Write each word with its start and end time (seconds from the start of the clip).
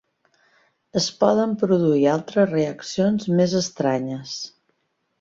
Es 1.01 1.09
poden 1.25 1.53
produir 1.65 2.09
altres 2.15 2.51
reaccions 2.57 3.31
més 3.39 3.57
estranyes. 3.65 4.37